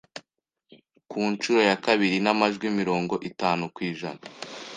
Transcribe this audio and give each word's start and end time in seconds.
ku 1.09 1.19
nshuro 1.31 1.61
ya 1.69 1.77
kabiri 1.85 2.17
n’amajwi 2.25 2.67
mirongo 2.79 3.13
itanu 3.29 3.63
kwijana 3.75 4.21